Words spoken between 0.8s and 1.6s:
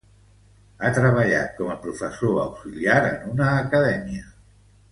Ha treballat